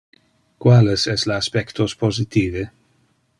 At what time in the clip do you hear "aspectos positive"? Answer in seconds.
1.35-2.65